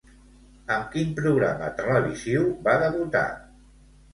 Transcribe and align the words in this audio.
Amb 0.75 0.87
quin 0.95 1.11
programa 1.19 1.69
televisiu 1.81 2.49
va 2.69 2.77
debutar? 2.87 3.25